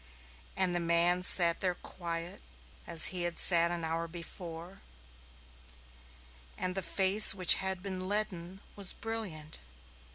And 0.57 0.73
the 0.73 0.79
man 0.79 1.21
sat 1.21 1.59
there 1.59 1.75
quiet, 1.75 2.41
as 2.87 3.05
he 3.13 3.21
had 3.21 3.37
sat 3.37 3.69
an 3.69 3.83
hour 3.83 4.07
before, 4.07 4.81
and 6.57 6.73
the 6.73 6.81
face 6.81 7.35
which 7.35 7.53
had 7.61 7.83
been 7.83 8.09
leaden 8.09 8.61
was 8.75 8.93
brilliant. 8.93 9.59